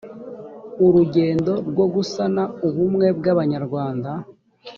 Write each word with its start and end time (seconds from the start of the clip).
urugendo 0.85 1.53
rwo 1.69 1.85
gusana 1.93 2.43
ubumwe 2.67 3.07
bw 3.17 3.25
abanyarwanda 3.33 4.09